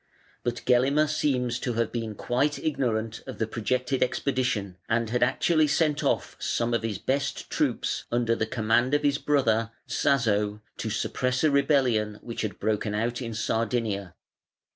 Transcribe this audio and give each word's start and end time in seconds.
But 0.41 0.65
Gelimer 0.65 1.05
seems 1.07 1.59
to 1.59 1.73
have 1.73 1.91
been 1.91 2.15
quite 2.15 2.57
ignorant 2.57 3.21
of 3.27 3.37
the 3.37 3.45
projected 3.45 4.01
expedition, 4.01 4.77
and 4.89 5.11
had 5.11 5.21
actually 5.21 5.67
sent 5.67 6.03
off 6.03 6.35
some 6.39 6.73
of 6.73 6.81
his 6.81 6.97
best 6.97 7.51
troops 7.51 8.05
under 8.11 8.35
the 8.35 8.47
command 8.47 8.95
of 8.95 9.03
his 9.03 9.19
brother, 9.19 9.69
Tzazo, 9.87 10.61
to 10.77 10.89
suppress 10.89 11.43
a 11.43 11.51
rebellion 11.51 12.17
which 12.23 12.41
had 12.41 12.59
broken 12.59 12.95
out 12.95 13.21
in 13.21 13.35
Sardinia. 13.35 14.15